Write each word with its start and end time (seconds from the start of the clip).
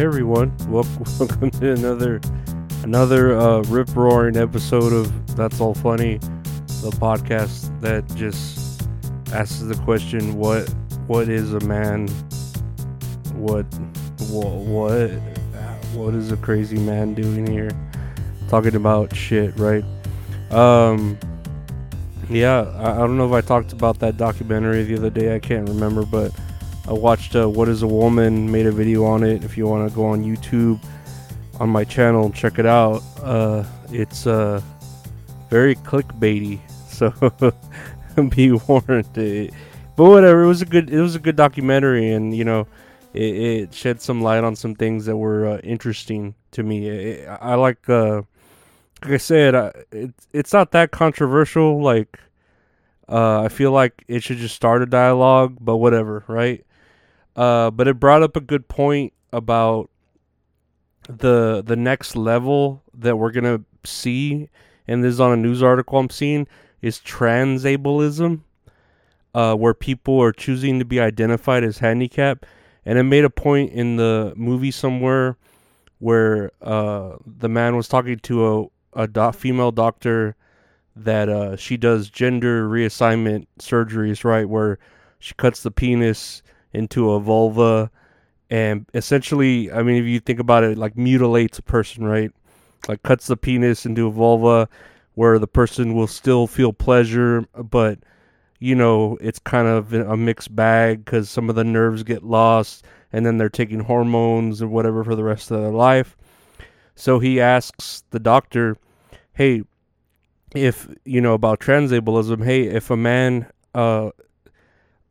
Hey 0.00 0.06
everyone, 0.06 0.50
welcome, 0.66 1.04
welcome 1.18 1.50
to 1.50 1.72
another 1.72 2.22
another 2.84 3.38
uh, 3.38 3.60
rip 3.64 3.94
roaring 3.94 4.38
episode 4.38 4.94
of 4.94 5.36
That's 5.36 5.60
All 5.60 5.74
Funny, 5.74 6.16
the 6.16 6.90
podcast 6.98 7.78
that 7.82 8.08
just 8.14 8.88
asks 9.34 9.60
the 9.60 9.74
question 9.84 10.36
what 10.38 10.66
what 11.06 11.28
is 11.28 11.52
a 11.52 11.60
man? 11.60 12.08
What 13.34 13.66
what 14.30 14.48
what 14.54 15.10
what 15.92 16.14
is 16.14 16.32
a 16.32 16.38
crazy 16.38 16.78
man 16.78 17.12
doing 17.12 17.46
here? 17.46 17.70
Talking 18.48 18.76
about 18.76 19.14
shit, 19.14 19.54
right? 19.58 19.84
Um 20.50 21.18
yeah, 22.30 22.62
I, 22.78 22.92
I 22.92 22.96
don't 22.96 23.18
know 23.18 23.26
if 23.26 23.34
I 23.34 23.46
talked 23.46 23.74
about 23.74 23.98
that 23.98 24.16
documentary 24.16 24.82
the 24.82 24.96
other 24.96 25.10
day. 25.10 25.34
I 25.34 25.40
can't 25.40 25.68
remember, 25.68 26.06
but 26.06 26.32
I 26.90 26.92
watched 26.92 27.36
uh, 27.36 27.48
What 27.48 27.68
is 27.68 27.82
a 27.82 27.86
Woman, 27.86 28.50
made 28.50 28.66
a 28.66 28.72
video 28.72 29.04
on 29.04 29.22
it. 29.22 29.44
If 29.44 29.56
you 29.56 29.64
want 29.68 29.88
to 29.88 29.94
go 29.94 30.06
on 30.06 30.24
YouTube 30.24 30.84
on 31.60 31.68
my 31.68 31.84
channel, 31.84 32.24
and 32.24 32.34
check 32.34 32.58
it 32.58 32.66
out. 32.66 33.04
Uh, 33.22 33.62
it's 33.92 34.26
uh, 34.26 34.60
very 35.50 35.76
clickbaity, 35.76 36.58
so 36.88 37.12
be 38.30 38.50
warned. 38.50 39.52
But 39.94 40.04
whatever, 40.04 40.42
it 40.42 40.48
was 40.48 40.62
a 40.62 40.66
good 40.66 40.90
it 40.90 41.00
was 41.00 41.14
a 41.14 41.20
good 41.20 41.36
documentary, 41.36 42.10
and 42.10 42.36
you 42.36 42.42
know, 42.42 42.66
it, 43.14 43.36
it 43.36 43.74
shed 43.74 44.00
some 44.00 44.20
light 44.20 44.42
on 44.42 44.56
some 44.56 44.74
things 44.74 45.06
that 45.06 45.16
were 45.16 45.46
uh, 45.46 45.58
interesting 45.58 46.34
to 46.50 46.64
me. 46.64 46.88
It, 46.88 47.28
I 47.40 47.54
like, 47.54 47.88
uh, 47.88 48.22
like 49.04 49.12
I 49.12 49.16
said, 49.18 49.54
uh, 49.54 49.70
it, 49.92 50.12
it's 50.32 50.52
not 50.52 50.72
that 50.72 50.90
controversial. 50.90 51.80
Like, 51.80 52.18
uh, 53.08 53.42
I 53.42 53.48
feel 53.48 53.70
like 53.70 54.04
it 54.08 54.24
should 54.24 54.38
just 54.38 54.56
start 54.56 54.82
a 54.82 54.86
dialogue, 54.86 55.56
but 55.60 55.76
whatever, 55.76 56.24
right? 56.26 56.64
Uh, 57.40 57.70
but 57.70 57.88
it 57.88 57.98
brought 57.98 58.22
up 58.22 58.36
a 58.36 58.40
good 58.40 58.68
point 58.68 59.14
about 59.32 59.88
the 61.08 61.62
the 61.64 61.74
next 61.74 62.14
level 62.14 62.82
that 62.92 63.16
we're 63.16 63.30
gonna 63.30 63.62
see, 63.82 64.50
and 64.86 65.02
this 65.02 65.14
is 65.14 65.20
on 65.20 65.32
a 65.32 65.36
news 65.38 65.62
article 65.62 65.98
I'm 65.98 66.10
seeing, 66.10 66.46
is 66.82 66.98
transableism, 66.98 68.42
uh, 69.34 69.54
where 69.54 69.72
people 69.72 70.20
are 70.20 70.32
choosing 70.32 70.78
to 70.80 70.84
be 70.84 71.00
identified 71.00 71.64
as 71.64 71.78
handicapped. 71.78 72.44
And 72.84 72.98
it 72.98 73.04
made 73.04 73.24
a 73.24 73.30
point 73.30 73.72
in 73.72 73.96
the 73.96 74.34
movie 74.36 74.70
somewhere 74.70 75.38
where 75.98 76.50
uh, 76.60 77.16
the 77.24 77.48
man 77.48 77.74
was 77.74 77.88
talking 77.88 78.18
to 78.18 78.70
a, 78.94 79.04
a 79.04 79.08
do- 79.08 79.32
female 79.32 79.72
doctor 79.72 80.36
that 80.94 81.30
uh, 81.30 81.56
she 81.56 81.78
does 81.78 82.10
gender 82.10 82.68
reassignment 82.68 83.46
surgeries, 83.58 84.24
right? 84.24 84.46
Where 84.46 84.78
she 85.20 85.32
cuts 85.32 85.62
the 85.62 85.70
penis 85.70 86.42
into 86.72 87.12
a 87.12 87.20
vulva 87.20 87.90
and 88.48 88.86
essentially 88.94 89.70
i 89.72 89.82
mean 89.82 89.96
if 89.96 90.08
you 90.08 90.20
think 90.20 90.38
about 90.38 90.64
it 90.64 90.78
like 90.78 90.96
mutilates 90.96 91.58
a 91.58 91.62
person 91.62 92.04
right? 92.04 92.32
Like 92.88 93.02
cuts 93.02 93.26
the 93.26 93.36
penis 93.36 93.84
into 93.84 94.06
a 94.06 94.10
vulva 94.10 94.68
where 95.14 95.38
the 95.38 95.46
person 95.46 95.94
will 95.94 96.06
still 96.06 96.46
feel 96.46 96.72
pleasure 96.72 97.46
but 97.54 97.98
you 98.58 98.74
know 98.74 99.18
it's 99.20 99.38
kind 99.38 99.68
of 99.68 99.92
a 99.92 100.16
mixed 100.16 100.54
bag 100.54 101.04
because 101.04 101.28
some 101.28 101.50
of 101.50 101.56
the 101.56 101.64
nerves 101.64 102.02
get 102.02 102.22
lost 102.22 102.84
and 103.12 103.26
then 103.26 103.38
they're 103.38 103.48
taking 103.48 103.80
hormones 103.80 104.62
or 104.62 104.68
whatever 104.68 105.04
for 105.04 105.14
the 105.14 105.24
rest 105.24 105.50
of 105.50 105.60
their 105.60 105.72
life. 105.72 106.16
So 106.94 107.18
he 107.18 107.40
asks 107.40 108.04
the 108.10 108.20
doctor 108.20 108.76
hey 109.32 109.62
if 110.54 110.88
you 111.04 111.20
know 111.20 111.34
about 111.34 111.60
transableism 111.60 112.44
hey 112.44 112.64
if 112.64 112.90
a 112.90 112.96
man 112.96 113.46
uh 113.74 114.10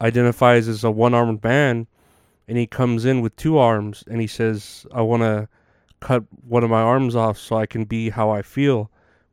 identifies 0.01 0.67
as 0.67 0.83
a 0.83 0.91
one 0.91 1.13
armed 1.13 1.43
man 1.43 1.87
and 2.47 2.57
he 2.57 2.65
comes 2.65 3.05
in 3.05 3.21
with 3.21 3.35
two 3.35 3.57
arms 3.57 4.03
and 4.09 4.19
he 4.19 4.27
says, 4.27 4.85
I 4.91 5.01
want 5.01 5.21
to 5.21 5.47
cut 5.99 6.23
one 6.47 6.63
of 6.63 6.69
my 6.69 6.81
arms 6.81 7.15
off 7.15 7.37
so 7.37 7.57
I 7.57 7.65
can 7.65 7.85
be 7.85 8.09
how 8.09 8.31
I 8.31 8.41
feel. 8.41 8.89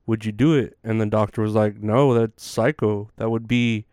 Would 0.07 0.25
you 0.25 0.33
do 0.33 0.55
it? 0.55 0.77
And 0.85 1.01
the 1.01 1.07
doctor 1.07 1.43
was 1.43 1.55
like, 1.55 1.81
No, 1.81 2.15
that's 2.15 2.45
psycho. 2.45 3.11
That 3.17 3.31
would 3.31 3.49
be 3.49 3.87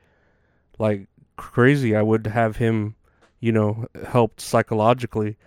like 0.77 1.07
crazy. 1.37 1.95
I 1.95 2.01
would 2.01 2.27
have 2.27 2.57
him, 2.57 2.95
you 3.39 3.51
know, 3.51 3.87
helped 4.07 4.41
psychologically. 4.41 5.37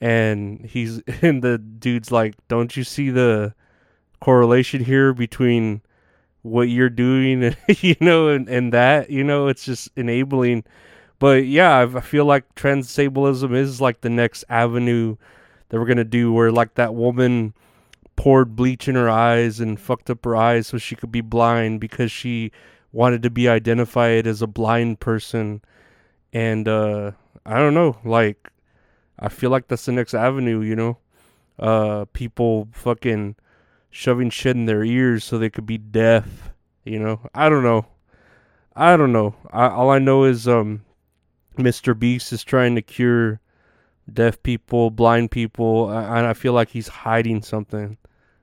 And 0.00 0.64
he's, 0.64 1.00
and 1.22 1.42
the 1.42 1.58
dude's 1.58 2.12
like, 2.12 2.34
Don't 2.48 2.76
you 2.76 2.84
see 2.84 3.10
the 3.10 3.54
correlation 4.20 4.84
here 4.84 5.12
between 5.12 5.82
what 6.42 6.68
you're 6.68 6.90
doing, 6.90 7.54
you 7.68 7.96
know, 8.00 8.28
and, 8.28 8.48
and 8.48 8.72
that, 8.72 9.10
you 9.10 9.24
know, 9.24 9.48
it's 9.48 9.64
just 9.64 9.90
enabling. 9.96 10.64
But 11.18 11.46
yeah, 11.46 11.86
I 11.94 12.00
feel 12.00 12.24
like 12.24 12.54
transableism 12.54 13.54
is 13.54 13.80
like 13.80 14.00
the 14.00 14.10
next 14.10 14.44
avenue 14.48 15.16
that 15.68 15.78
we're 15.78 15.86
gonna 15.86 16.04
do, 16.04 16.32
where 16.32 16.52
like 16.52 16.74
that 16.74 16.94
woman 16.94 17.54
poured 18.16 18.56
bleach 18.56 18.88
in 18.88 18.94
her 18.94 19.08
eyes 19.10 19.60
and 19.60 19.80
fucked 19.80 20.10
up 20.10 20.24
her 20.24 20.36
eyes 20.36 20.66
so 20.66 20.78
she 20.78 20.96
could 20.96 21.12
be 21.12 21.20
blind 21.20 21.80
because 21.80 22.10
she 22.10 22.50
wanted 22.92 23.22
to 23.22 23.30
be 23.30 23.48
identified 23.48 24.26
as 24.26 24.42
a 24.42 24.46
blind 24.46 25.00
person, 25.00 25.60
and 26.32 26.68
uh, 26.68 27.12
I 27.44 27.58
don't 27.58 27.74
know, 27.74 27.96
like 28.04 28.50
I 29.18 29.28
feel 29.28 29.50
like 29.50 29.68
that's 29.68 29.86
the 29.86 29.92
next 29.92 30.14
avenue, 30.14 30.60
you 30.60 30.76
know, 30.76 30.98
uh, 31.58 32.04
people 32.12 32.68
fucking 32.72 33.36
shoving 33.90 34.30
shit 34.30 34.56
in 34.56 34.66
their 34.66 34.84
ears 34.84 35.24
so 35.24 35.38
they 35.38 35.50
could 35.50 35.66
be 35.66 35.78
deaf. 35.78 36.50
You 36.84 36.98
know, 36.98 37.20
I 37.34 37.48
don't 37.48 37.62
know. 37.62 37.86
I 38.74 38.96
don't 38.96 39.12
know. 39.12 39.34
I, 39.50 39.68
all 39.68 39.90
I 39.90 39.98
know 39.98 40.24
is 40.24 40.46
um, 40.46 40.84
Mr. 41.56 41.98
Beast 41.98 42.32
is 42.32 42.44
trying 42.44 42.76
to 42.76 42.82
cure 42.82 43.40
deaf 44.12 44.42
people, 44.42 44.90
blind 44.90 45.30
people, 45.30 45.90
and 45.90 46.26
I 46.26 46.32
feel 46.32 46.52
like 46.52 46.70
he's 46.70 46.88
hiding 46.88 47.42
something. 47.42 47.98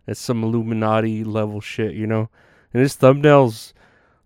It's 0.07 0.19
some 0.19 0.43
Illuminati 0.43 1.23
level 1.23 1.61
shit, 1.61 1.95
you 1.95 2.05
know. 2.05 2.29
And 2.73 2.81
his 2.81 2.95
thumbnails, 2.95 3.73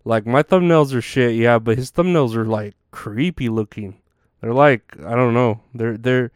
like 0.04 0.26
my 0.26 0.42
thumbnails 0.42 0.92
are 0.92 1.00
shit, 1.00 1.36
yeah, 1.36 1.58
but 1.58 1.78
his 1.78 1.90
thumbnails 1.90 2.34
are 2.34 2.44
like 2.44 2.74
creepy 2.90 3.48
looking. 3.48 4.00
They're 4.40 4.52
like 4.52 4.96
I 5.06 5.14
don't 5.14 5.34
know. 5.34 5.60
They're 5.74 5.96
they're 5.96 6.32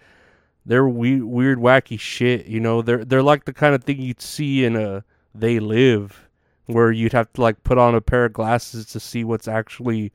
they're 0.67 0.89
weird, 0.89 1.25
weird, 1.25 1.59
wacky 1.59 1.99
shit. 1.99 2.47
You 2.47 2.61
know, 2.61 2.83
they're 2.83 3.05
they're 3.05 3.23
like 3.23 3.45
the 3.45 3.53
kind 3.53 3.75
of 3.75 3.85
thing 3.85 4.01
you'd 4.01 4.23
see 4.23 4.65
in 4.65 4.77
a 4.77 5.05
They 5.35 5.59
Live, 5.59 6.29
where 6.67 6.91
you'd 6.91 7.13
have 7.13 7.33
to 7.35 7.41
like 7.41 7.63
put 7.65 7.79
on 7.79 7.95
a 7.95 8.01
pair 8.01 8.25
of 8.25 8.33
glasses 8.33 8.87
to 8.87 9.01
see 9.01 9.25
what's 9.25 9.49
actually 9.49 10.13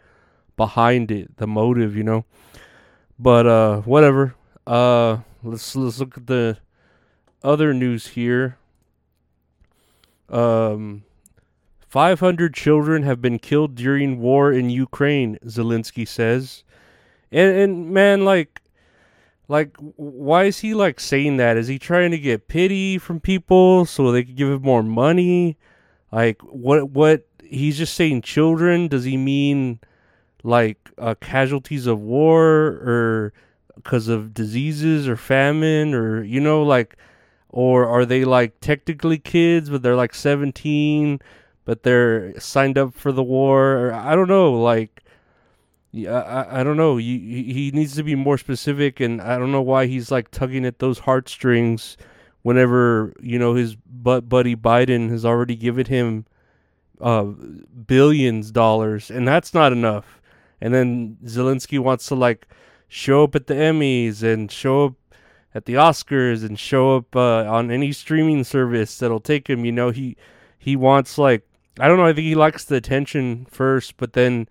behind 0.58 1.12
it, 1.12 1.38
the 1.38 1.48
motive. 1.48 1.96
You 1.96 2.04
know, 2.04 2.26
but 3.18 3.46
uh, 3.46 3.82
whatever. 3.82 4.36
Uh, 4.66 5.18
let's 5.44 5.76
let's 5.76 6.00
look 6.00 6.18
at 6.18 6.28
the 6.28 6.58
other 7.44 7.74
news 7.74 8.08
here. 8.08 8.58
Um. 10.30 11.04
500 11.90 12.54
children 12.54 13.02
have 13.02 13.20
been 13.20 13.40
killed 13.40 13.74
during 13.74 14.20
war 14.20 14.54
in 14.54 14.70
Ukraine, 14.70 15.40
Zelensky 15.46 16.08
says. 16.08 16.64
And 17.32 17.58
and 17.58 17.90
man 17.90 18.26
like 18.26 18.62
like, 19.50 19.76
why 19.78 20.44
is 20.44 20.60
he 20.60 20.76
like 20.76 21.00
saying 21.00 21.38
that? 21.38 21.58
Is 21.58 21.68
he 21.68 21.80
trying 21.80 22.12
to 22.12 22.20
get 22.20 22.48
pity 22.48 23.00
from 23.00 23.20
people 23.20 23.84
so 23.84 24.12
they 24.12 24.24
could 24.24 24.36
give 24.36 24.48
him 24.48 24.62
more 24.62 24.84
money? 24.84 25.58
Like, 26.12 26.40
what? 26.44 26.92
What? 26.92 27.26
He's 27.44 27.80
just 27.80 27.96
saying 27.96 28.22
children. 28.22 28.88
Does 28.88 29.06
he 29.06 29.18
mean 29.18 29.80
like 30.44 30.92
uh, 31.00 31.16
casualties 31.20 31.88
of 31.88 32.00
war 32.00 32.44
or 32.46 33.34
because 33.76 34.08
of 34.08 34.36
diseases 34.36 35.08
or 35.08 35.18
famine 35.18 35.96
or 35.96 36.24
you 36.24 36.40
know 36.40 36.62
like, 36.62 36.96
or 37.50 37.88
are 37.88 38.06
they 38.06 38.26
like 38.26 38.60
technically 38.62 39.18
kids 39.18 39.72
but 39.72 39.82
they're 39.82 39.96
like 39.96 40.14
seventeen 40.14 41.20
but 41.66 41.82
they're 41.82 42.40
signed 42.40 42.78
up 42.78 42.94
for 42.94 43.12
the 43.12 43.24
war? 43.24 43.88
Or, 43.88 43.94
I 43.94 44.14
don't 44.14 44.28
know. 44.28 44.54
Like 44.54 45.04
yeah, 45.92 46.20
I, 46.20 46.62
I 46.62 46.64
don't 46.64 46.78
know. 46.78 46.98
He, 46.98 47.52
he 47.52 47.72
needs 47.74 47.96
to 47.96 48.04
be 48.04 48.16
more 48.16 48.38
specific, 48.38 49.00
and 49.00 49.22
I 49.22 49.38
don't 49.38 49.52
know 49.52 49.62
why 49.62 49.88
he's 49.88 50.12
like 50.12 50.30
tugging 50.32 50.66
at 50.66 50.80
those 50.80 51.00
heartstrings 51.00 51.98
whenever 52.44 53.14
you 53.22 53.38
know 53.38 53.54
his 53.54 53.76
butt 53.76 54.30
buddy 54.30 54.56
Biden 54.56 55.10
has 55.10 55.26
already 55.26 55.56
given 55.56 55.86
him 55.86 56.26
uh, 57.02 57.24
billions 57.24 58.52
dollars, 58.52 59.10
and 59.10 59.28
that's 59.28 59.54
not 59.54 59.72
enough. 59.72 60.22
And 60.62 60.74
then 60.74 61.18
Zelensky 61.26 61.80
wants 61.80 62.06
to 62.08 62.16
like 62.16 62.48
show 62.88 63.24
up 63.24 63.36
at 63.36 63.48
the 63.48 63.56
Emmys 63.56 64.22
and 64.22 64.52
show 64.52 64.86
up 64.86 64.94
at 65.56 65.66
the 65.66 65.74
Oscars 65.74 66.46
and 66.46 66.60
show 66.60 66.98
up 66.98 67.16
uh, 67.16 67.46
on 67.46 67.72
any 67.72 67.92
streaming 67.92 68.44
service 68.44 68.98
that'll 69.00 69.20
take 69.20 69.50
him. 69.50 69.66
You 69.66 69.72
know, 69.72 69.90
he 69.90 70.18
he 70.60 70.76
wants 70.76 71.18
like 71.18 71.48
I 71.80 71.88
don't 71.88 71.98
know. 71.98 72.06
I 72.06 72.14
think 72.14 72.26
he 72.26 72.36
likes 72.36 72.66
the 72.66 72.76
attention 72.76 73.48
first, 73.50 73.98
but 73.98 74.14
then 74.14 74.48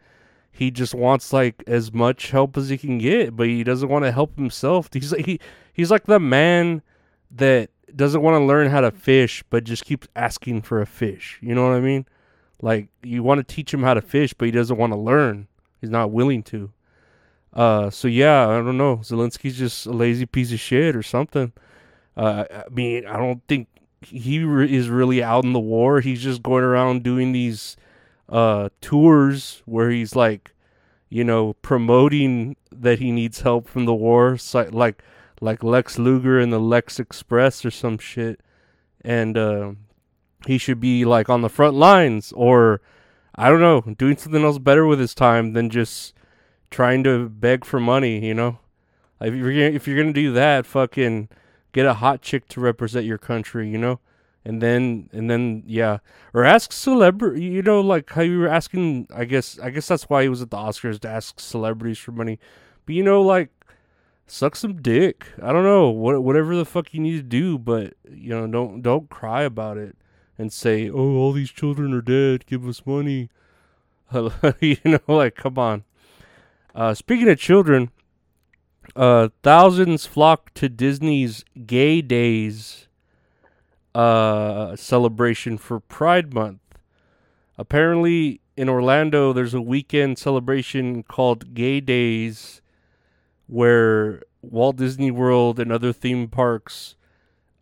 he 0.59 0.73
just 0.73 0.93
wants 0.93 1.33
like 1.33 1.63
as 1.69 1.93
much 1.93 2.33
help 2.33 2.57
as 2.57 2.69
he 2.69 2.77
can 2.77 2.99
get, 2.99 3.37
but 3.37 3.47
he 3.47 3.63
doesn't 3.63 3.89
want 3.89 4.05
to 4.05 4.11
help 4.11 4.37
himself. 4.37 4.89
He's 4.93 5.13
like 5.13 5.25
he 5.25 5.39
he's 5.73 5.89
like 5.89 6.07
the 6.07 6.19
man 6.19 6.83
that 7.31 7.71
doesn't 7.95 8.23
want 8.23 8.35
to 8.35 8.45
learn 8.45 8.69
how 8.69 8.81
to 8.81 8.91
fish 8.91 9.45
but 9.51 9.63
just 9.63 9.85
keeps 9.85 10.09
asking 10.17 10.63
for 10.63 10.81
a 10.81 10.87
fish. 10.87 11.39
You 11.41 11.55
know 11.55 11.63
what 11.63 11.77
I 11.77 11.81
mean? 11.81 12.07
Like 12.61 12.89
you 13.05 13.23
want 13.23 13.39
to 13.39 13.55
teach 13.55 13.73
him 13.73 13.85
how 13.85 13.95
to 13.95 14.03
fish, 14.03 14.35
but 14.35 14.47
he 14.47 14.51
doesn't 14.51 14.77
want 14.77 14.93
to 14.93 14.99
learn. 14.99 15.47
He's 15.81 15.91
not 15.91 16.11
willing 16.11 16.43
to. 16.45 16.73
Uh, 17.53 17.91
so 17.91 18.09
yeah, 18.09 18.49
I 18.49 18.57
don't 18.57 18.77
know. 18.77 18.97
Zelensky's 18.97 19.57
just 19.57 19.87
a 19.87 19.93
lazy 19.93 20.27
piece 20.27 20.53
of 20.53 20.59
shit 20.59 20.97
or 20.97 21.05
something. 21.05 21.53
Uh, 22.17 22.45
I 22.51 22.69
mean, 22.69 23.07
I 23.07 23.17
don't 23.17 23.43
think 23.47 23.69
he 24.05 24.41
re- 24.41 24.75
is 24.75 24.89
really 24.89 25.23
out 25.23 25.45
in 25.45 25.53
the 25.53 25.61
war. 25.61 26.01
He's 26.01 26.21
just 26.21 26.43
going 26.43 26.65
around 26.65 27.05
doing 27.05 27.31
these 27.31 27.77
uh 28.29 28.69
tours 28.81 29.63
where 29.65 29.91
he's 29.91 30.15
like, 30.15 30.55
you 31.09 31.25
know, 31.25 31.55
promoting 31.55 32.57
that 32.71 32.99
he 32.99 33.11
needs 33.13 33.41
help 33.41 33.69
from 33.69 33.87
the 33.87 33.95
war, 33.95 34.37
so, 34.37 34.69
like 34.73 35.03
like 35.41 35.63
Lex 35.63 35.99
Luger 35.99 36.39
and 36.39 36.53
the 36.53 36.59
Lex 36.59 36.99
Express 36.99 37.65
or 37.65 37.71
some 37.71 37.99
shit, 37.99 38.41
and 39.03 39.39
uh, 39.39 39.73
he 40.47 40.59
should 40.59 40.81
be 40.81 41.05
like 41.05 41.29
on 41.29 41.43
the 41.43 41.49
front 41.49 41.75
lines 41.75 42.33
or 42.33 42.81
I 43.35 43.49
don't 43.51 43.61
know, 43.61 43.83
doing 43.97 44.17
something 44.17 44.43
else 44.43 44.59
better 44.59 44.85
with 44.85 44.99
his 44.99 45.15
time 45.15 45.53
than 45.53 45.71
just 45.71 46.13
trying 46.71 47.05
to 47.05 47.29
beg 47.29 47.65
for 47.65 47.79
money. 47.79 48.25
You 48.25 48.35
know, 48.35 48.59
if 49.21 49.35
you're 49.35 49.53
if 49.53 49.87
you're 49.87 49.97
gonna 49.97 50.13
do 50.13 50.33
that, 50.33 50.67
fucking 50.67 51.29
get 51.73 51.87
a 51.87 51.95
hot 51.95 52.21
chick 52.21 52.49
to 52.49 52.61
represent 52.61 53.07
your 53.07 53.19
country. 53.19 53.69
You 53.69 53.79
know, 53.79 54.01
and 54.49 54.63
then 54.63 55.11
and 55.13 55.31
then 55.31 55.63
yeah, 55.67 55.99
or 56.33 56.43
ask 56.43 56.73
celebrity. 56.73 57.43
You 57.45 57.61
know, 57.61 57.83
like 57.83 58.11
how 58.11 58.23
you 58.23 58.39
were 58.39 58.49
asking. 58.49 59.07
I 59.15 59.27
guess 59.27 59.59
I 59.59 59.69
guess 59.69 59.87
that's 59.87 60.05
why 60.05 60.23
he 60.23 60.31
was 60.31 60.41
at 60.41 60.51
the 60.51 60.57
Oscars 60.57 60.99
to 61.01 61.09
ask 61.09 61.39
celebrities 61.39 61.99
for 61.99 62.13
money. 62.13 62.41
But 62.87 62.95
you 62.95 63.03
know, 63.03 63.21
like 63.21 63.51
suck 64.27 64.57
some 64.57 64.81
dick. 64.81 65.27
I 65.43 65.53
don't 65.53 65.65
know 65.65 65.91
what 65.91 66.23
whatever 66.23 66.57
the 66.57 66.65
fuck 66.65 66.95
you 66.95 67.01
need 67.01 67.19
to 67.19 67.23
do, 67.23 67.59
but 67.59 67.93
you 68.11 68.31
know, 68.31 68.47
don't 68.47 68.81
don't 68.81 69.11
cry 69.11 69.43
about 69.43 69.77
it 69.77 69.97
and 70.39 70.51
say, 70.51 70.89
"Oh, 70.89 71.17
all 71.17 71.33
these 71.33 71.51
children 71.51 71.93
are 71.93 72.01
dead. 72.01 72.47
Give 72.47 72.67
us 72.67 72.87
money." 72.87 73.29
you 74.61 74.79
know, 74.83 75.01
like 75.07 75.35
come 75.35 75.59
on. 75.59 75.85
Uh, 76.75 76.95
speaking 76.95 77.29
of 77.29 77.39
children, 77.39 77.91
uh, 78.97 79.29
thousands 79.43 80.07
flock 80.07 80.55
to 80.55 80.71
Disney's 80.71 81.45
Gay 81.67 82.01
Days 82.01 82.88
uh, 83.99 84.77
celebration 84.77 85.59
for 85.59 85.81
Pride 85.81 86.33
Month. 86.33 86.61
Apparently, 87.57 88.41
in 88.57 88.69
Orlando, 88.69 89.33
there's 89.33 89.55
a 89.55 89.61
weekend 89.61 90.19
celebration 90.19 91.03
called 91.03 91.55
Gay 91.55 91.81
Days 91.81 92.61
where 93.47 94.23
Walt 94.43 94.77
Disney 94.77 95.11
World 95.11 95.59
and 95.59 95.73
other 95.73 95.93
theme 95.93 96.29
parks 96.29 96.95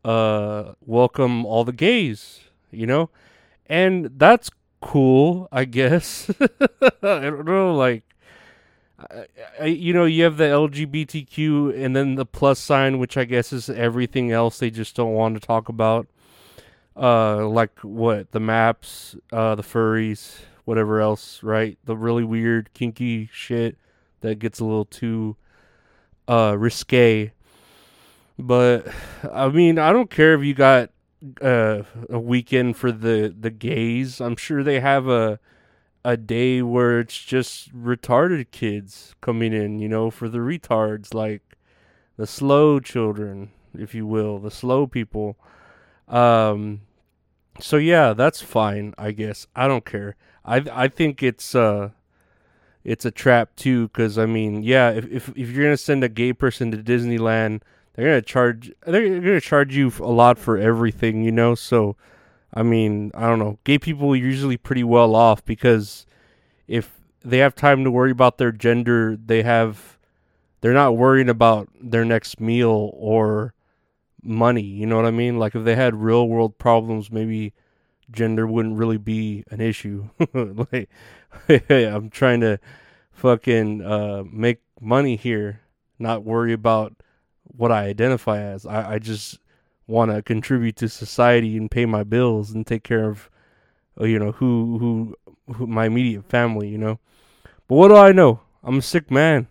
uh, 0.05 0.73
welcome 0.85 1.47
all 1.47 1.65
the 1.65 1.73
gays 1.73 2.41
you 2.71 2.87
know? 2.87 3.11
And 3.67 4.11
that's 4.17 4.51
cool, 4.81 5.49
I 5.51 5.65
guess. 5.65 6.31
I 7.03 7.21
don't 7.21 7.45
know, 7.45 7.75
like, 7.75 8.05
I, 8.99 9.27
I, 9.61 9.65
you 9.67 9.93
know, 9.93 10.05
you 10.05 10.25
have 10.25 10.37
the 10.37 10.45
LGBTQ 10.45 11.83
and 11.83 11.97
then 11.97 12.15
the 12.15 12.27
plus 12.27 12.59
sign, 12.59 12.99
which 12.99 13.17
I 13.17 13.25
guess 13.25 13.53
is 13.53 13.69
everything 13.69 14.31
else 14.31 14.59
they 14.59 14.71
just 14.71 14.95
don't 14.95 15.13
want 15.13 15.35
to 15.35 15.47
talk 15.47 15.69
about. 15.69 16.07
Uh, 16.97 17.47
like 17.47 17.79
what 17.81 18.33
the 18.33 18.41
maps, 18.41 19.17
uh, 19.31 19.55
the 19.55 19.63
furries, 19.63 20.39
whatever 20.65 21.01
else, 21.01 21.43
right? 21.43 21.79
The 21.85 21.97
really 21.97 22.25
weird, 22.25 22.73
kinky 22.73 23.29
shit 23.33 23.77
that 24.23 24.39
gets 24.39 24.61
a 24.61 24.65
little 24.65 24.87
too 24.87 25.37
uh 26.29 26.57
risque. 26.59 27.33
But 28.39 28.87
I 29.31 29.49
mean, 29.49 29.79
I 29.79 29.93
don't 29.93 30.11
care 30.11 30.35
if 30.35 30.43
you 30.45 30.55
got 30.55 30.91
uh, 31.41 31.83
a 32.09 32.19
weekend 32.19 32.77
for 32.77 32.93
the 32.93 33.35
the 33.39 33.51
gays. 33.51 34.21
I'm 34.21 34.37
sure 34.37 34.63
they 34.63 34.81
have 34.81 35.07
a 35.09 35.39
a 36.05 36.17
day 36.17 36.63
where 36.63 37.01
it's 37.01 37.19
just 37.19 37.75
retarded 37.77 38.51
kids 38.53 39.15
coming 39.21 39.53
in, 39.53 39.81
you 39.81 39.89
know, 39.89 40.11
for 40.11 40.29
the 40.29 40.39
retards 40.39 41.13
like 41.15 41.43
the 42.17 42.27
slow 42.27 42.79
children, 42.81 43.51
if 43.77 43.95
you 43.95 44.07
will, 44.07 44.39
the 44.39 44.51
slow 44.51 44.87
people. 44.87 45.37
Um 46.09 46.83
so 47.61 47.77
yeah, 47.77 48.13
that's 48.13 48.41
fine, 48.43 48.95
I 48.99 49.13
guess. 49.13 49.47
I 49.55 49.69
don't 49.69 49.85
care. 49.85 50.17
I 50.45 50.65
I 50.73 50.89
think 50.89 51.23
it's 51.23 51.55
uh 51.55 51.91
it's 52.85 53.05
a 53.05 53.11
trap 53.11 53.57
too 53.57 53.89
cuz 53.89 54.19
I 54.19 54.27
mean, 54.27 54.63
yeah, 54.63 54.91
if 54.91 55.05
if 55.07 55.29
if 55.31 55.51
you're 55.51 55.65
going 55.65 55.77
to 55.77 55.77
send 55.77 56.05
a 56.05 56.09
gay 56.09 56.33
person 56.33 56.71
to 56.71 56.79
Disneyland 56.79 57.63
they're 57.97 58.07
gonna 58.07 58.23
charge 58.23 58.71
they're 58.87 59.21
gonna 59.21 59.41
charge 59.41 59.75
you 59.75 59.91
a 60.01 60.13
lot 60.13 60.39
for 60.39 60.59
everything, 60.59 61.23
you 61.25 61.33
know. 61.33 61.55
So, 61.55 61.97
I 62.55 62.63
mean, 62.63 63.11
I 63.15 63.27
don't 63.27 63.39
know. 63.39 63.59
Gay 63.65 63.79
people 63.79 64.11
are 64.13 64.17
usually 64.17 64.59
pretty 64.59 64.85
well 64.85 65.17
off 65.17 65.45
because 65.45 66.07
if 66.69 67.01
they 67.25 67.39
have 67.39 67.55
time 67.55 67.85
to 67.85 67.91
worry 67.91 68.11
about 68.11 68.39
their 68.39 68.53
gender, 68.53 69.17
they 69.17 69.43
have 69.43 69.99
they're 70.61 70.75
not 70.75 70.97
worrying 70.97 71.31
about 71.31 71.69
their 71.81 72.05
next 72.05 72.39
meal 72.39 72.91
or 72.95 73.55
money. 74.27 74.63
You 74.63 74.87
know 74.87 74.97
what 74.97 75.07
I 75.07 75.11
mean? 75.11 75.39
Like 75.39 75.55
if 75.55 75.65
they 75.65 75.75
had 75.75 75.95
real 75.95 76.29
world 76.29 76.59
problems, 76.59 77.11
maybe 77.11 77.55
gender 78.11 78.47
wouldn't 78.47 78.77
really 78.77 78.99
be 78.99 79.45
an 79.51 79.61
issue. 79.61 80.09
like, 80.73 80.89
I'm 81.71 82.11
trying 82.11 82.41
to 82.41 82.59
fucking 83.13 83.83
uh, 83.83 84.25
make 84.31 84.61
money 84.81 85.17
here, 85.17 85.61
not 85.99 86.25
worry 86.25 86.53
about 86.53 86.95
what 87.45 87.73
I 87.73 87.85
identify 87.85 88.41
as. 88.41 88.67
I, 88.67 88.95
I 88.95 88.99
just 88.99 89.39
want 89.87 90.11
to 90.11 90.23
contribute 90.23 90.77
to 90.77 90.89
society 90.89 91.57
and 91.57 91.71
pay 91.71 91.87
my 91.87 92.05
bills 92.05 92.51
and 92.51 92.67
take 92.67 92.83
care 92.83 93.09
of, 93.09 93.31
uh, 94.01 94.05
you 94.05 94.19
know, 94.19 94.33
who, 94.33 94.79
who, 94.79 95.55
who 95.55 95.67
my 95.67 95.87
immediate 95.87 96.29
family, 96.29 96.69
you 96.69 96.79
know. 96.79 96.99
But 97.69 97.77
what 97.77 97.89
do 97.89 97.97
I 97.97 98.13
know? 98.13 98.41
I'm 98.63 98.79
a 98.79 98.83
sick 98.83 99.11
man. 99.11 99.49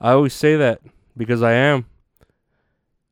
I 0.00 0.12
always 0.12 0.34
say 0.34 0.56
that 0.56 0.80
because 1.16 1.42
I 1.42 1.52
am. 1.52 1.86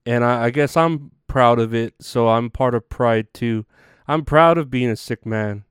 And 0.07 0.25
I, 0.25 0.45
I 0.45 0.51
guess 0.51 0.77
I'm 0.77 1.11
proud 1.27 1.59
of 1.59 1.75
it, 1.75 1.95
so 2.01 2.29
I'm 2.29 2.51
part 2.51 2.75
of 2.75 2.89
pride 2.89 3.33
too. 3.33 3.67
I'm 4.09 4.25
proud 4.25 4.59
of 4.59 4.71
being 4.71 4.91
a 4.91 4.97
sick 4.97 5.25
man. 5.25 5.65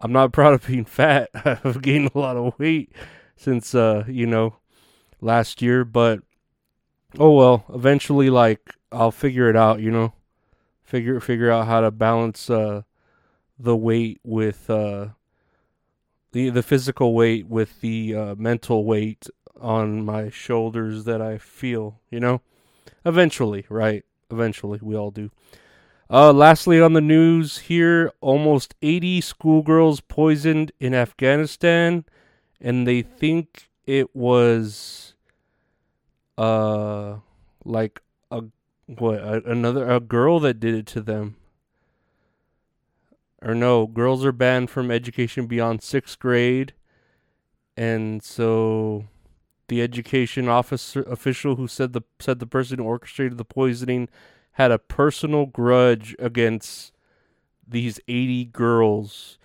I'm 0.00 0.12
not 0.12 0.32
proud 0.34 0.54
of 0.54 0.66
being 0.66 0.84
fat. 0.84 1.30
I've 1.44 1.82
gained 1.82 2.10
a 2.14 2.18
lot 2.18 2.36
of 2.36 2.58
weight 2.58 2.92
since 3.36 3.74
uh, 3.74 4.04
you 4.08 4.26
know, 4.26 4.56
last 5.20 5.62
year, 5.62 5.84
but 5.84 6.20
oh 7.18 7.32
well, 7.32 7.64
eventually 7.72 8.30
like 8.30 8.74
I'll 8.90 9.10
figure 9.10 9.48
it 9.48 9.56
out, 9.56 9.80
you 9.80 9.90
know. 9.90 10.12
Figure 10.82 11.18
figure 11.18 11.50
out 11.50 11.66
how 11.66 11.80
to 11.80 11.90
balance 11.90 12.50
uh 12.50 12.82
the 13.58 13.74
weight 13.74 14.20
with 14.22 14.68
uh 14.68 15.08
the 16.32 16.50
the 16.50 16.62
physical 16.62 17.14
weight 17.14 17.46
with 17.46 17.80
the 17.80 18.14
uh, 18.14 18.34
mental 18.36 18.84
weight 18.84 19.28
on 19.60 20.04
my 20.04 20.28
shoulders 20.28 21.04
that 21.04 21.22
I 21.22 21.38
feel, 21.38 22.00
you 22.10 22.20
know? 22.20 22.42
Eventually, 23.04 23.66
right? 23.68 24.04
Eventually, 24.30 24.78
we 24.82 24.96
all 24.96 25.10
do. 25.10 25.30
Uh, 26.10 26.32
lastly, 26.32 26.80
on 26.80 26.92
the 26.92 27.00
news 27.00 27.58
here, 27.58 28.12
almost 28.20 28.74
80 28.82 29.20
schoolgirls 29.20 30.00
poisoned 30.00 30.72
in 30.78 30.94
Afghanistan, 30.94 32.04
and 32.60 32.86
they 32.86 33.02
think 33.02 33.68
it 33.86 34.14
was 34.14 35.14
uh 36.36 37.16
like 37.64 38.00
a 38.30 38.42
what 38.86 39.18
a, 39.18 39.42
another 39.50 39.88
a 39.88 40.00
girl 40.00 40.40
that 40.40 40.58
did 40.58 40.74
it 40.74 40.86
to 40.86 41.00
them 41.00 41.36
or 43.40 43.54
no 43.54 43.86
girls 43.86 44.24
are 44.24 44.32
banned 44.32 44.68
from 44.68 44.90
education 44.90 45.46
beyond 45.46 45.82
sixth 45.82 46.18
grade 46.18 46.72
and 47.76 48.22
so 48.22 49.04
the 49.68 49.80
education 49.82 50.48
officer 50.48 51.02
official 51.02 51.56
who 51.56 51.66
said 51.66 51.92
the 51.92 52.02
said 52.20 52.38
the 52.38 52.46
person 52.46 52.78
who 52.78 52.84
orchestrated 52.84 53.38
the 53.38 53.44
poisoning 53.44 54.08
had 54.52 54.70
a 54.70 54.78
personal 54.78 55.46
grudge 55.46 56.14
against 56.18 56.92
these 57.66 57.98
80 58.08 58.46
girls. 58.46 59.38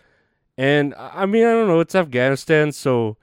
And 0.58 0.94
i 0.98 1.26
mean 1.26 1.46
i 1.46 1.52
don't 1.52 1.68
know 1.68 1.80
it's 1.80 1.96
afghanistan 1.96 2.74
so 2.74 3.16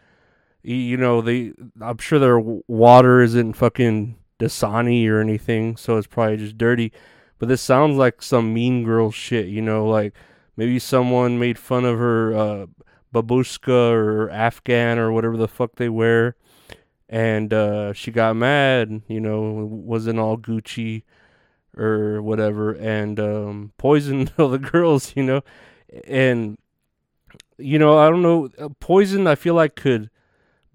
you 0.63 0.97
know 0.97 1.21
they 1.21 1.53
i'm 1.83 1.99
sure 1.99 2.19
their 2.19 2.39
water 2.41 3.21
isn't 3.21 3.53
fucking 3.53 4.17
dasani 4.41 5.07
or 5.09 5.21
anything 5.21 5.77
so 5.77 5.99
it's 5.99 6.07
probably 6.07 6.39
just 6.39 6.59
dirty. 6.59 6.93
But 7.39 7.49
this 7.51 7.61
sounds 7.61 7.99
like 7.99 8.23
some 8.23 8.55
mean 8.55 8.85
girl 8.85 9.11
shit 9.11 9.49
you 9.49 9.61
know 9.61 9.87
like 9.87 10.15
maybe 10.57 10.79
someone 10.79 11.39
made 11.39 11.59
fun 11.59 11.85
of 11.85 11.99
her 11.99 12.35
uh 12.35 12.67
babushka 13.15 13.93
or 13.93 14.31
afghan 14.31 14.99
or 14.99 15.13
whatever 15.13 15.37
the 15.37 15.49
fuck 15.49 15.77
they 15.77 15.91
wear 15.91 16.37
and 17.09 17.53
uh 17.53 17.93
she 17.93 18.11
got 18.11 18.35
mad 18.35 19.03
you 19.07 19.21
know 19.21 19.65
wasn't 19.71 20.19
all 20.19 20.37
gucci 20.37 21.03
or 21.77 22.21
whatever 22.21 22.73
and 22.73 23.21
um 23.21 23.73
poisoned 23.79 24.33
all 24.39 24.49
the 24.49 24.59
girls 24.59 25.13
you 25.15 25.23
know 25.23 25.41
and 26.07 26.59
you 27.59 27.79
know 27.79 27.99
i 27.99 28.11
don't 28.11 28.23
know 28.23 28.49
poison 28.81 29.27
i 29.27 29.35
feel 29.35 29.55
like 29.55 29.77
could 29.77 30.11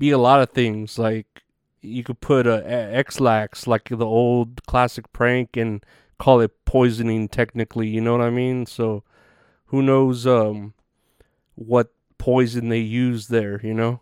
be 0.02 0.10
a 0.10 0.18
lot 0.18 0.42
of 0.42 0.50
things. 0.50 0.98
Like 0.98 1.44
you 1.82 2.04
could 2.04 2.20
put 2.20 2.48
a, 2.48 2.66
a 2.66 2.96
Ex-Lax, 2.98 3.68
like 3.68 3.88
the 3.88 4.06
old 4.06 4.66
classic 4.66 5.14
prank, 5.14 5.56
and 5.56 5.86
call 6.18 6.42
it 6.42 6.66
poisoning. 6.66 7.30
Technically, 7.30 7.88
you 7.88 8.02
know 8.02 8.18
what 8.18 8.26
I 8.26 8.32
mean. 8.32 8.66
So 8.66 9.04
who 9.68 9.84
knows 9.84 10.26
um, 10.26 10.74
what 11.54 11.94
poison 12.18 12.70
they 12.70 12.80
use 12.80 13.28
there? 13.28 13.62
You 13.64 13.76
know, 13.76 14.01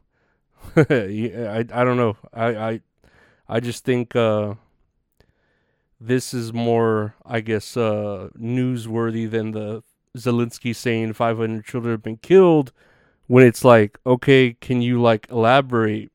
I 0.75 1.65
I 1.71 1.83
don't 1.83 1.97
know. 1.97 2.17
I 2.33 2.55
I 2.55 2.81
I 3.49 3.59
just 3.59 3.85
think 3.85 4.15
uh, 4.15 4.55
this 5.99 6.33
is 6.33 6.53
more, 6.53 7.15
I 7.25 7.41
guess, 7.41 7.75
uh, 7.75 8.29
newsworthy 8.39 9.29
than 9.29 9.51
the 9.51 9.83
Zelensky 10.17 10.75
saying 10.75 11.13
500 11.13 11.65
children 11.65 11.93
have 11.93 12.03
been 12.03 12.17
killed. 12.17 12.71
When 13.27 13.45
it's 13.45 13.65
like, 13.65 13.99
okay, 14.05 14.55
can 14.61 14.81
you 14.81 15.01
like 15.01 15.27
elaborate? 15.31 16.11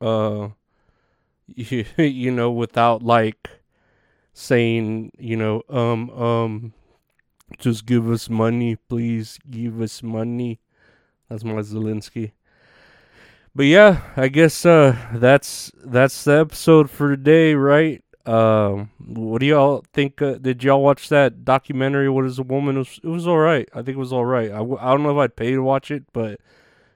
Uh, 0.00 0.48
you, 1.46 1.84
you 1.98 2.30
know, 2.30 2.50
without 2.50 3.02
like 3.02 3.50
saying, 4.34 5.12
you 5.18 5.36
know, 5.36 5.62
um, 5.70 6.10
um, 6.10 6.72
just 7.58 7.86
give 7.86 8.10
us 8.10 8.30
money, 8.30 8.76
please 8.76 9.38
give 9.50 9.80
us 9.80 10.02
money. 10.02 10.60
That's 11.28 11.44
my 11.44 11.54
Zelensky. 11.54 12.32
But 13.54 13.64
yeah, 13.64 14.00
I 14.16 14.28
guess 14.28 14.64
uh, 14.64 14.96
that's 15.14 15.70
that's 15.76 16.24
the 16.24 16.40
episode 16.40 16.88
for 16.90 17.10
today, 17.10 17.54
right? 17.54 18.02
Um, 18.24 18.90
what 18.98 19.40
do 19.40 19.46
y'all 19.46 19.84
think? 19.92 20.22
Uh, 20.22 20.34
did 20.38 20.64
y'all 20.64 20.82
watch 20.82 21.08
that 21.10 21.44
documentary? 21.44 22.08
What 22.08 22.24
is 22.24 22.38
a 22.38 22.42
woman? 22.42 22.76
It 22.76 22.78
was, 22.78 23.00
it 23.02 23.08
was 23.08 23.26
all 23.26 23.38
right. 23.38 23.68
I 23.74 23.82
think 23.82 23.96
it 23.96 23.98
was 23.98 24.12
all 24.12 24.24
right. 24.24 24.50
I 24.50 24.58
w- 24.58 24.78
I 24.80 24.90
don't 24.90 25.02
know 25.02 25.10
if 25.10 25.22
I'd 25.22 25.36
pay 25.36 25.50
to 25.52 25.62
watch 25.62 25.90
it, 25.90 26.04
but 26.12 26.40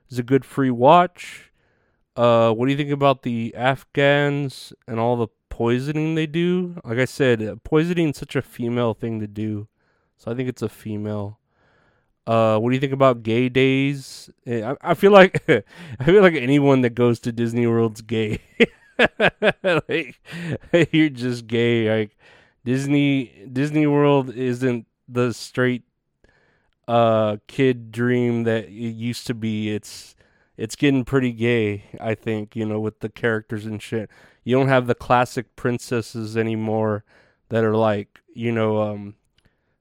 it's 0.08 0.18
a 0.18 0.22
good 0.22 0.44
free 0.44 0.70
watch. 0.70 1.52
Uh, 2.16 2.52
what 2.52 2.66
do 2.66 2.70
you 2.72 2.78
think 2.78 2.90
about 2.90 3.22
the 3.22 3.54
Afghans 3.54 4.72
and 4.88 4.98
all 4.98 5.16
the 5.16 5.28
poisoning 5.50 6.14
they 6.14 6.26
do? 6.26 6.80
Like 6.84 6.98
I 6.98 7.04
said, 7.04 7.62
poisoning 7.64 8.10
is 8.10 8.16
such 8.16 8.34
a 8.34 8.40
female 8.40 8.94
thing 8.94 9.20
to 9.20 9.26
do, 9.26 9.68
so 10.16 10.30
I 10.30 10.34
think 10.34 10.48
it's 10.48 10.62
a 10.62 10.70
female. 10.70 11.38
Uh, 12.26 12.58
what 12.58 12.70
do 12.70 12.74
you 12.74 12.80
think 12.80 12.92
about 12.92 13.22
gay 13.22 13.48
days? 13.48 14.28
Eh, 14.46 14.62
I, 14.68 14.90
I 14.90 14.94
feel 14.94 15.12
like 15.12 15.44
I 15.48 16.04
feel 16.04 16.22
like 16.22 16.34
anyone 16.34 16.80
that 16.80 16.90
goes 16.90 17.20
to 17.20 17.32
Disney 17.32 17.66
World's 17.66 18.02
gay. 18.02 18.40
like 19.62 20.20
you're 20.92 21.08
just 21.08 21.46
gay. 21.46 22.00
Like 22.00 22.16
Disney 22.64 23.48
Disney 23.52 23.86
World 23.86 24.34
isn't 24.34 24.86
the 25.08 25.32
straight 25.32 25.84
uh 26.88 27.36
kid 27.48 27.90
dream 27.92 28.44
that 28.44 28.64
it 28.64 28.70
used 28.70 29.26
to 29.28 29.34
be. 29.34 29.70
It's 29.74 30.14
it's 30.56 30.74
getting 30.74 31.04
pretty 31.04 31.32
gay, 31.32 31.84
I 32.00 32.14
think, 32.14 32.56
you 32.56 32.64
know, 32.64 32.80
with 32.80 33.00
the 33.00 33.08
characters 33.08 33.66
and 33.66 33.80
shit. 33.80 34.10
You 34.42 34.56
don't 34.56 34.68
have 34.68 34.86
the 34.86 34.94
classic 34.94 35.54
princesses 35.54 36.36
anymore 36.36 37.04
that 37.50 37.62
are 37.62 37.76
like, 37.76 38.20
you 38.34 38.50
know, 38.52 38.82
um 38.82 39.14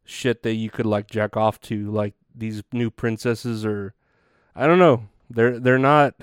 shit 0.04 0.44
that 0.44 0.54
you 0.54 0.70
could 0.70 0.86
like 0.86 1.10
jack 1.10 1.36
off 1.36 1.60
to 1.60 1.90
like 1.92 2.14
these 2.38 2.64
new 2.72 2.90
princesses 2.90 3.66
are 3.66 3.94
I 4.56 4.68
don't 4.68 4.80
know. 4.80 5.08
They're 5.30 5.60
they're 5.60 5.80
not 5.80 6.16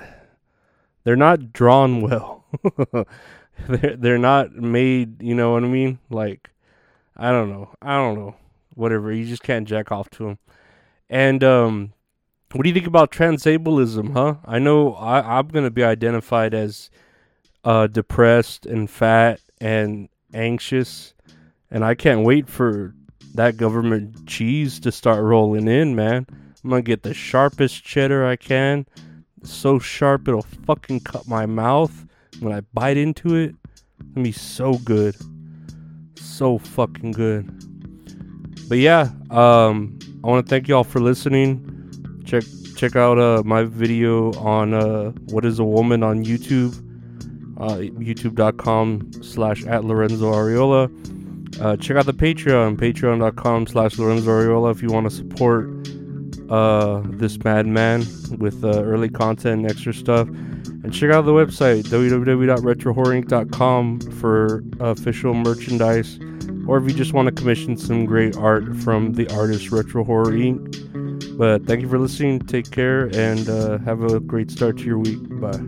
they're 1.05 1.17
not 1.17 1.53
drawn 1.53 2.01
well. 2.01 2.45
they're 3.69 3.97
they're 3.97 4.19
not 4.19 4.55
made, 4.55 5.23
you 5.23 5.35
know 5.35 5.53
what 5.53 5.65
I 5.65 5.69
mean? 5.69 5.99
Like 6.11 6.51
I 7.17 7.31
don't 7.31 7.51
know. 7.51 7.71
I 7.81 7.97
don't 7.97 8.19
know. 8.19 8.37
Whatever. 8.75 9.13
You 9.13 9.27
just 9.27 9.43
can't 9.43 9.69
jack 9.69 9.93
off 9.93 10.11
to 10.11 10.25
them. 10.25 10.39
And 11.11 11.43
um 11.45 11.93
what 12.53 12.65
do 12.65 12.69
you 12.69 12.75
think 12.75 12.87
about 12.87 13.11
transableism, 13.11 14.13
huh? 14.13 14.35
I 14.45 14.59
know 14.59 14.95
I, 14.95 15.39
I'm 15.39 15.49
gonna 15.49 15.71
be 15.71 15.85
identified 15.85 16.55
as 16.55 16.91
uh 17.65 17.87
depressed 17.87 18.67
and 18.67 18.89
fat 18.89 19.41
and 19.61 20.09
anxious 20.35 21.15
and 21.71 21.85
I 21.85 21.95
can't 21.95 22.25
wait 22.25 22.49
for 22.49 22.95
that 23.35 23.57
government 23.57 24.27
cheese 24.27 24.79
to 24.81 24.93
start 24.93 25.23
rolling 25.23 25.69
in, 25.69 25.95
man. 25.95 26.27
I'm 26.63 26.71
gonna 26.71 26.83
get 26.83 27.03
the 27.03 27.15
sharpest 27.15 27.83
cheddar 27.85 28.27
I 28.27 28.37
can. 28.37 28.87
So 29.43 29.79
sharp 29.79 30.29
it'll 30.29 30.43
fucking 30.43 31.01
cut 31.01 31.27
my 31.27 31.47
mouth 31.47 32.07
when 32.41 32.53
I 32.53 32.61
bite 32.73 32.97
into 32.97 33.35
it. 33.35 33.55
Gonna 34.15 34.25
be 34.25 34.33
so 34.33 34.75
good. 34.79 35.17
So 36.17 36.59
fucking 36.59 37.13
good. 37.13 37.49
But 38.69 38.79
yeah, 38.79 39.11
um, 39.31 39.99
I 40.25 40.29
want 40.29 40.47
to 40.47 40.51
thank 40.51 40.69
y'all 40.69 40.85
for 40.85 41.01
listening. 41.01 42.23
Check 42.25 42.45
check 42.77 42.97
out 42.97 43.19
uh, 43.19 43.43
my 43.45 43.65
video 43.65 44.33
on 44.35 44.75
uh, 44.75 45.11
what 45.31 45.45
is 45.45 45.59
a 45.59 45.65
woman 45.65 46.03
on 46.03 46.25
YouTube. 46.25 46.77
Uh, 47.61 47.77
YouTube.com 47.77 49.13
slash 49.23 49.65
at 49.67 49.85
Lorenzo 49.85 50.33
Ariola. 50.33 50.91
Uh, 51.61 51.77
check 51.77 51.97
out 51.97 52.07
the 52.07 52.15
Patreon, 52.15 52.77
patreon.com 52.77 53.67
slash 53.67 53.99
Lorenzo 53.99 54.31
Ariola 54.31 54.71
if 54.73 54.83
you 54.83 54.89
want 54.89 55.09
to 55.09 55.15
support 55.15 55.69
uh, 56.51 57.03
this 57.07 57.43
madman 57.43 58.05
with 58.39 58.63
uh, 58.65 58.83
early 58.83 59.09
content 59.09 59.63
and 59.63 59.71
extra 59.71 59.95
stuff. 59.95 60.29
And 60.29 60.93
check 60.93 61.11
out 61.11 61.25
the 61.25 61.33
website, 61.33 61.85
www.retrohorrorinc.com 61.85 64.01
for 64.01 64.65
official 64.81 65.35
merchandise. 65.35 66.19
Or 66.67 66.79
if 66.79 66.85
you 66.85 66.95
just 66.95 67.13
want 67.13 67.27
to 67.27 67.33
commission 67.33 67.77
some 67.77 68.05
great 68.05 68.37
art 68.37 68.77
from 68.77 69.13
the 69.15 69.29
artist 69.35 69.71
Retro 69.71 70.03
Horror 70.05 70.33
Inc. 70.33 71.39
But 71.39 71.65
thank 71.67 71.83
you 71.83 71.89
for 71.89 71.99
listening. 71.99 72.41
Take 72.41 72.71
care 72.71 73.07
and 73.15 73.49
uh, 73.49 73.79
have 73.79 74.03
a 74.03 74.21
great 74.21 74.51
start 74.51 74.79
to 74.79 74.85
your 74.85 74.99
week. 74.99 75.19
Bye. 75.41 75.61